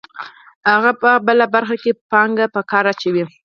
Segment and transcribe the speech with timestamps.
[0.71, 3.23] هغه په بله برخه کې پانګه په کار اچوي